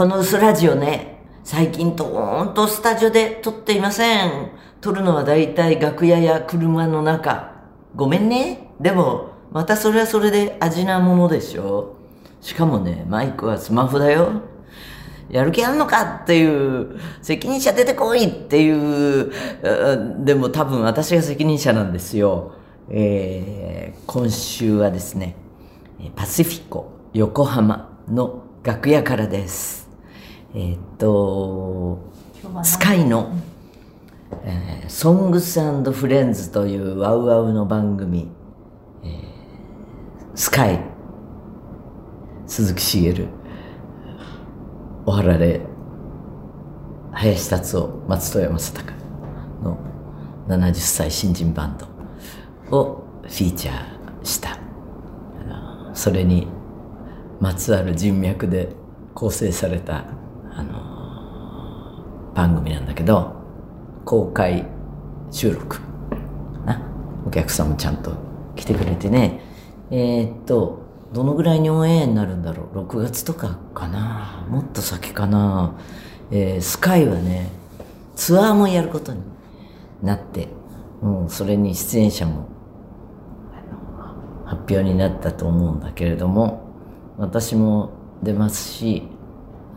[0.00, 4.50] この薄ラジオね、最近とーんとスタジオで撮っていません。
[4.80, 7.52] 撮るのは大体楽屋や車の中。
[7.94, 8.70] ごめんね。
[8.80, 11.96] でも、またそれはそれで味なものでしょ。
[12.40, 14.40] しかもね、マイクはスマホだよ。
[15.28, 19.30] やる気あんのかっていう、責任者出てこいっていう、
[20.24, 22.52] でも多分私が責任者なんですよ。
[22.88, 25.36] えー、今週はですね、
[26.16, 29.89] パシフィコ横浜の楽屋からです。
[30.54, 31.98] えー、っと、
[32.64, 33.32] スカイの、
[34.42, 35.60] えー、ソングス
[35.92, 38.28] フレンズというワウワウの番組、
[39.04, 39.10] えー、
[40.34, 40.80] スカイ、
[42.46, 43.28] 鈴木茂、
[45.06, 45.60] 小原で
[47.12, 48.94] 林達夫、松任谷正隆
[49.62, 49.78] の
[50.48, 51.78] 70歳新人バン
[52.70, 54.58] ドをフィーチャーした。
[55.94, 56.48] それに
[57.40, 58.74] まつわる人脈で
[59.14, 60.04] 構成された、
[60.60, 63.34] あの番組なんだけど
[64.04, 64.66] 公開
[65.30, 65.80] 収録。
[66.66, 66.82] な。
[67.26, 68.12] お客さんもちゃんと
[68.56, 69.40] 来てくれてね。
[69.90, 74.46] えー、っとどのぐらいにオンエアになるんだろう？6月とかかな。
[74.48, 75.74] もっと先かな、
[76.30, 77.50] えー、スカイはね
[78.16, 79.20] ツアーもやることに
[80.02, 80.48] なって、
[81.02, 82.48] うん、それに出演者も
[84.44, 86.68] 発表になったと思うんだけれども
[87.18, 87.90] 私も
[88.22, 89.04] 出ますし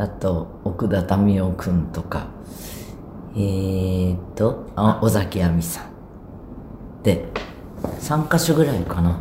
[0.00, 2.28] あと奥田民生君とか。
[3.36, 7.02] えー、っとあ尾崎亜美さん。
[7.02, 7.26] で
[8.00, 9.20] 3か所ぐらいかな。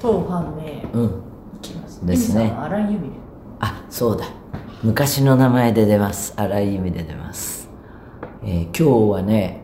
[0.00, 2.06] 当判明うん。
[2.06, 2.52] ですね。
[2.56, 3.10] 荒井由実。
[3.58, 4.24] あそうだ。
[4.82, 6.32] 昔の名前で出ます。
[6.36, 7.68] 荒井由実で出ます、
[8.42, 9.62] えー、今日はね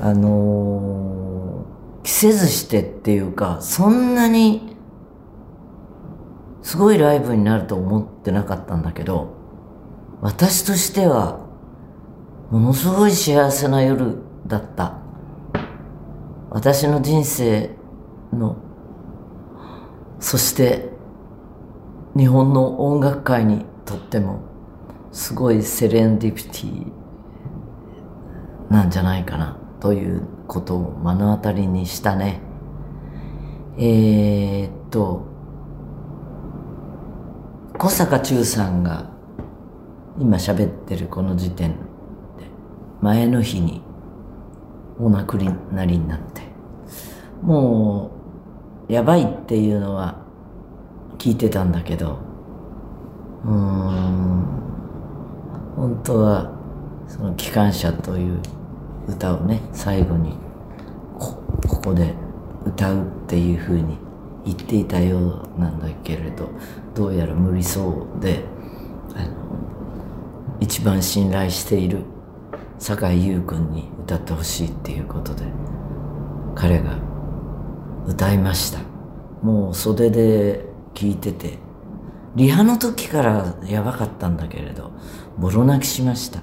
[0.00, 4.74] あのー、着せずしてっていうかそんなに
[6.62, 9.39] すごいライブになると思ってなかったんだけど、
[10.22, 11.46] 私としては、
[12.50, 14.98] ものすごい幸せな夜だった。
[16.50, 17.70] 私の人生
[18.32, 18.56] の、
[20.18, 20.90] そして
[22.16, 24.42] 日本の音楽界にとっても
[25.12, 26.92] すごいセレンディピティ
[28.68, 32.40] なんじゃないかなということを目の当たりにしたね。
[33.78, 35.24] えー、っと、
[37.78, 39.08] 小坂忠さんが
[40.20, 41.76] 今喋ってるこの時点で
[43.00, 43.82] 前の日に
[44.98, 45.38] お亡く
[45.72, 46.42] なりになって
[47.42, 48.10] も
[48.88, 50.22] うやばいっていうのは
[51.16, 52.18] 聞いてたんだけど
[53.44, 54.44] うーん
[55.74, 56.52] 本当は
[57.08, 58.38] その「機関車」という
[59.08, 60.36] 歌をね最後に
[61.18, 61.42] こ
[61.82, 62.14] こで
[62.66, 63.96] 歌うっていうふうに
[64.44, 65.18] 言っていたよ
[65.56, 66.50] うなんだけれど
[66.94, 68.44] どうやら無理そうで
[70.60, 72.04] 一番信頼している
[72.78, 75.44] 酒井優君に歌ってほしいっていうことで
[76.54, 76.98] 彼が
[78.06, 78.80] 歌いました。
[79.42, 81.58] もう袖で聞いてて
[82.36, 84.92] リハの時からやばかったんだけれど
[85.38, 86.40] ボロ泣きしました。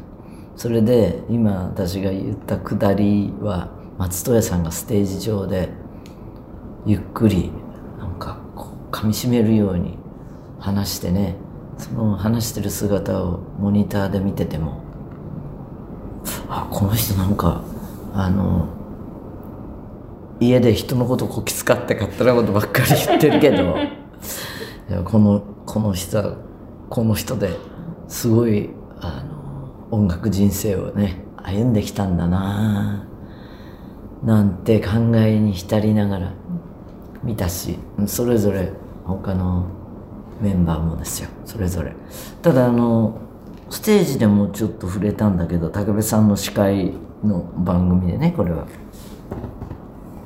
[0.56, 3.70] それで今私が言ったくだりは
[4.00, 5.70] 松任谷さんがステージ上で
[6.86, 7.52] ゆっくり
[8.00, 10.00] なんかこう噛みしめるように
[10.60, 11.36] 話してね
[11.78, 14.82] その話してる姿をモニターで見てても
[16.50, 17.64] あこの人なんか
[18.14, 18.68] あの
[20.40, 23.76] 家で人のことこき使って勝手なことばっかり言ってるけど
[25.06, 26.36] このこの人は
[26.90, 27.50] この人で
[28.08, 29.24] すごいあ
[29.92, 33.08] の音楽人生をね歩んできたんだな
[34.24, 36.34] なんて考えに浸りながら
[37.24, 38.72] 見たしそれぞれ
[39.06, 39.66] 他の
[40.42, 41.94] メンバーもですよそれぞれ。
[42.42, 43.20] ただあの
[43.70, 46.94] ステージでもちょっと触れたんだけど武部さんの司会
[47.24, 48.68] の番組でねこれは。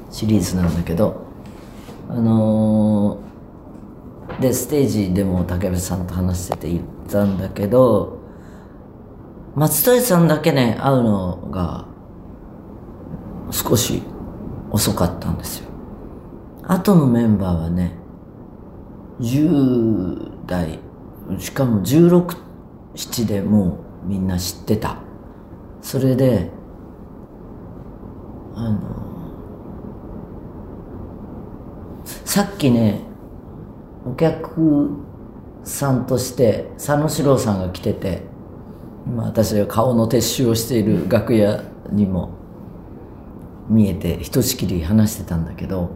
[0.09, 1.31] シリーズなんだけど。
[2.09, 8.19] あのー、でステージでも武部さんと話してて言ったんだけど
[9.55, 11.85] 松任谷さんだけね会うのが
[13.49, 14.03] 少し
[14.71, 15.69] 遅かったんですよ。
[16.63, 18.00] 後のメンバーはね
[19.21, 20.79] 10代
[21.37, 24.97] しかも167でもうみんな知ってた。
[25.81, 26.49] それで
[28.55, 28.79] あの
[32.05, 33.01] さっきね
[34.05, 34.89] お客
[35.63, 38.23] さんとして佐野史郎さんが来てて
[39.05, 42.31] 今私が顔の撤収をしている楽屋にも
[43.69, 45.91] 見えてひとしきり話してたんだけど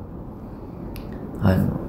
[1.42, 1.85] あの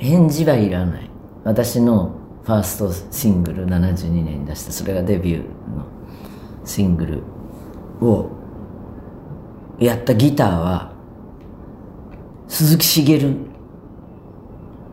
[0.00, 1.10] 返事はいらない。
[1.44, 5.44] 私のフファーストシングル72年に出したそれがデビューの
[6.64, 7.22] シングル
[8.04, 8.30] を
[9.78, 10.92] やったギターは
[12.48, 13.36] 鈴木茂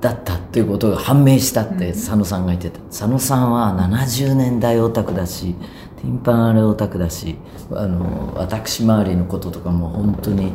[0.01, 2.79] だったっていうことが判明したって佐野さんが言ってた。
[2.81, 5.55] 佐野さんは70年代オタクだし
[5.95, 7.37] ティンパンアレオタクだし
[7.71, 10.53] あの私周りのこととかも本当に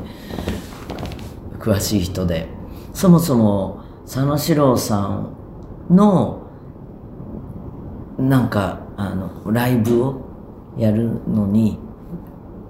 [1.59, 2.47] 詳しい人で
[2.95, 5.35] そもそも佐野史郎さん
[5.89, 6.43] の
[8.19, 10.21] なんかあのライブを
[10.77, 11.79] やるのに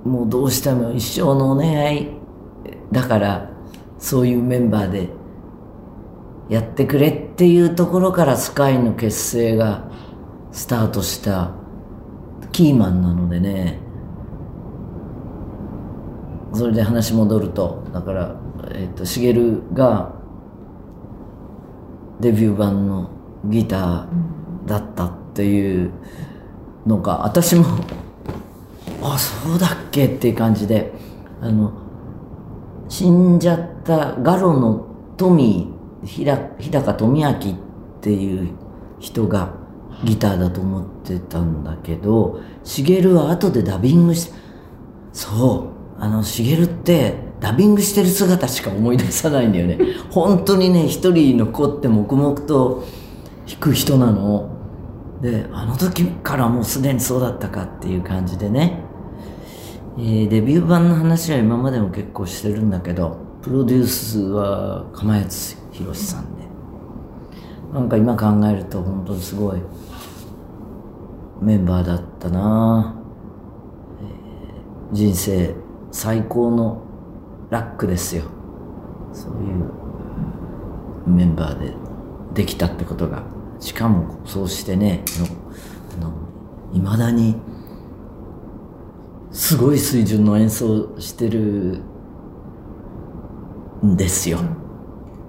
[0.04, 2.10] もうどうしても一生のお願い
[2.92, 3.50] だから
[3.98, 5.08] そういうメンバーで
[6.48, 9.90] やってくれっていうところからスカイの結成が
[10.52, 11.50] スタートした
[12.52, 13.80] キーマンなのでね。
[16.54, 18.36] それで話戻るとだから
[18.74, 20.21] えっ、としげるが
[22.22, 23.10] デビュー版の
[23.46, 24.06] ギター
[24.64, 25.90] だったっていう
[26.86, 27.64] のが私も
[29.02, 30.94] あそうだっけっていう感じで
[31.40, 31.72] あの
[32.88, 34.86] 死んじゃったガロの
[35.16, 36.24] トミー日
[36.70, 37.34] 高富明っ
[38.00, 38.50] ていう
[39.00, 39.50] 人が
[40.04, 44.30] ギターだと思ってたんだけど茂は後でダビングし
[45.12, 49.78] そうあの茂ってダビングしてる姿しか思い出さないんだよね。
[50.10, 52.84] 本当にね一人残って黙々と
[53.46, 54.48] 弾く人なの。
[55.20, 58.84] であの時からもうすでにそうだったかっていう感じでね、
[59.96, 65.26] えー、デビュー版の話は今までも結構してるんだけどプロデュースは釜谷
[65.72, 66.42] 宏さんで。
[67.72, 69.62] なんか今考えると本当にすごい
[71.40, 72.94] メンバーだったな、
[74.90, 75.54] えー、人生
[75.90, 76.82] 最高の
[77.52, 78.22] ラックですよ。
[79.12, 79.70] そういう
[81.06, 81.74] メンバーで
[82.32, 83.24] できたってことが。
[83.60, 85.04] しかもそうしてね
[86.72, 87.36] いまだに
[89.30, 91.82] すごい水準の演奏してる
[93.84, 94.38] んですよ。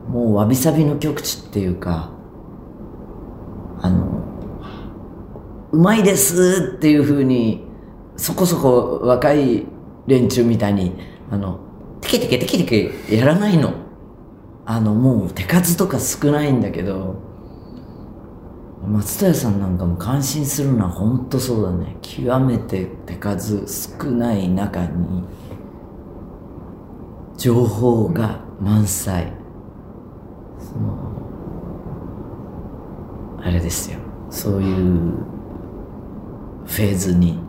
[0.08, 2.10] もうわびさびの極致っていうか
[3.82, 4.24] あの
[5.74, 7.66] うまいですっていうふうに
[8.16, 9.66] そこそこ若い
[10.08, 10.96] 連中みたいに
[11.30, 11.60] あの
[12.04, 12.64] テケテケテケテ
[13.08, 13.74] ケやらないの。
[14.66, 17.16] あのもう手数とか少ないんだけど。
[18.86, 21.96] 松任谷さんなんかも感心するのは本当そうだね。
[22.02, 25.24] 極めて手数少ない中に
[27.38, 29.32] 情報が満載。
[30.60, 30.98] その
[33.42, 34.00] あれですよ。
[34.30, 34.76] そういう
[36.66, 37.40] フェーズに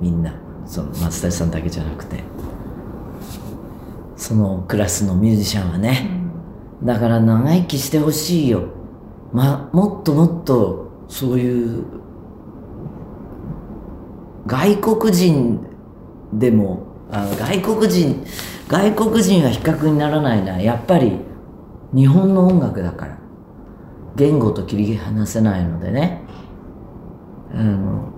[0.00, 0.34] みんな。
[0.64, 2.22] その松谷さんだけじゃなくて。
[4.28, 6.10] そのクラスのミュージシャンはね、
[6.82, 8.64] だから長生きしてほしいよ。
[9.32, 11.82] ま、もっともっとそういう
[14.44, 15.66] 外国人
[16.34, 18.22] でもあ外国人
[18.68, 20.60] 外国人は比較にならないな。
[20.60, 21.20] やっぱり
[21.94, 23.18] 日本の音楽だから。
[24.14, 26.20] 言語と切り離せないのでね。
[27.54, 28.12] あの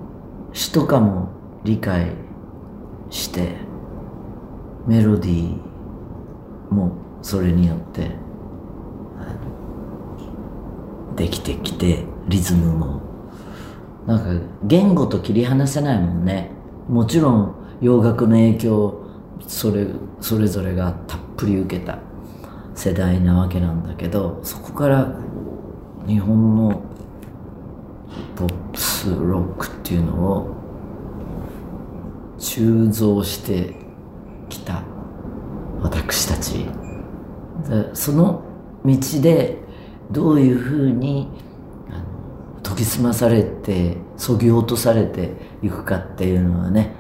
[0.53, 1.29] 詩とかも
[1.63, 2.11] 理解
[3.11, 3.55] して
[4.89, 5.70] メロディー
[6.71, 8.11] もそれによって
[11.17, 13.01] できてきてリズムも。
[14.07, 16.51] なんか言語と切り離せないもんね。
[16.89, 19.01] もちろん洋楽の影響
[19.47, 19.87] それ
[20.21, 21.99] それぞれがたっぷり受けた
[22.75, 25.15] 世代なわけなんだけどそこから
[26.07, 26.83] 日本の
[28.37, 30.57] ポップスロックっていうのを
[32.39, 33.75] 鋳造して
[34.49, 34.83] きた
[35.83, 36.67] 私たち。
[37.95, 38.43] その
[38.85, 39.59] 道で
[40.11, 41.29] どういうふうに
[42.63, 45.33] 研ぎ澄まされてそぎ落とされて
[45.63, 46.95] いくかっていうのはね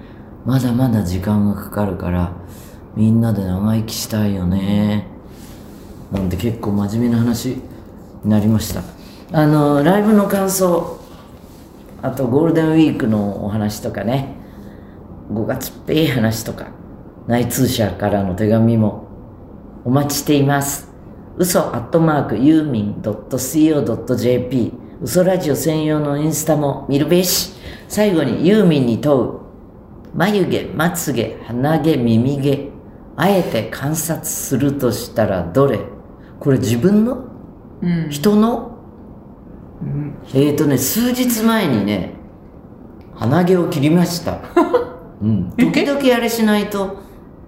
[0.44, 2.32] まだまだ時間がかかるから
[2.94, 5.06] みんなで長生きしたいよね。
[6.12, 7.50] なんで結構真面目な話
[8.24, 8.82] になりました。
[9.32, 10.98] あのライブの感想
[12.02, 14.34] あとゴールデンウィークのお話とかね
[15.32, 16.68] 5月っぺい話とか
[17.26, 19.08] 内通者からの手紙も
[19.84, 20.88] お待ちしています。
[21.36, 24.72] 嘘アットマークユーミン .co.jp
[25.02, 27.54] 嘘ラジオ専用のインスタも見るべし。
[27.88, 29.40] 最後にユーミンに問う。
[30.14, 32.68] 眉毛まつげ鼻毛耳毛
[33.16, 35.80] あえて観察するとしたらどれ？
[36.40, 37.24] これ自分の、
[37.80, 38.78] うん、人の、
[39.80, 42.14] うん、えっ、ー、とね数日前にね
[43.14, 44.40] 鼻毛を切りました。
[45.22, 45.50] うん。
[45.52, 46.96] 時々あれしないと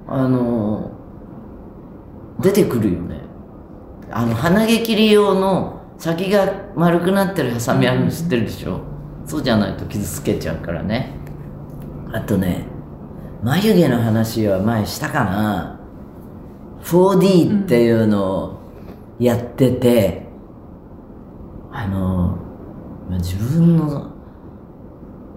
[0.06, 0.90] あの、
[2.40, 3.20] 出てくるよね。
[4.10, 8.76] あの鼻毛切り用の先が丸くなってるハサミあるの知ってるでしょ？
[8.76, 8.80] う、
[9.24, 11.14] そうじゃないと傷つけちゃうからね。
[12.12, 12.66] あとね
[13.42, 15.80] 眉毛の話は前したかな。
[16.82, 18.58] 4D っていうのを
[19.18, 20.26] やってて、
[21.70, 22.38] あの
[23.10, 24.10] 自分の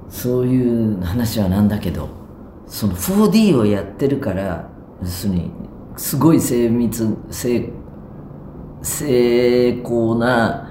[0.10, 2.25] そういう話はなんだけど。
[2.68, 4.70] その 4D をやってるから
[5.02, 5.52] 要するに
[5.98, 7.72] すごい精密精
[8.82, 10.70] 精巧な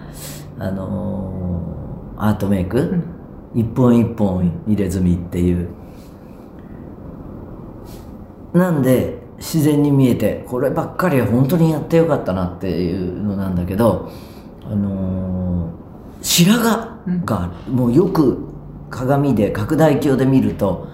[0.59, 3.03] あのアートメイク、
[3.55, 5.69] 一本一本入れ墨っていう。
[8.53, 14.13] なんで自然に見えてこればっかりは本当にやってよかったなっていうのなんだけど
[14.65, 15.45] あのー
[16.25, 18.49] 白髪がもうよく
[18.91, 20.94] 鏡で拡大鏡で見るとお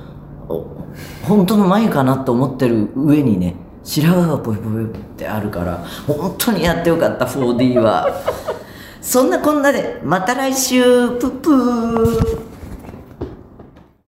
[1.23, 3.55] 本当の眉かなと思ってる上にね
[3.85, 8.23] 白髪がポイポイってあるから本当にやってよかった 4D は。
[9.01, 10.83] そんなこんなでまた来週
[11.19, 12.50] プップー。